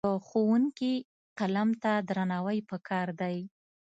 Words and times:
د 0.07 0.11
ښوونکي 0.27 0.93
قلم 1.39 1.69
ته 1.83 1.91
درناوی 2.09 2.59
پکار 2.69 3.07
دی. 3.21 3.37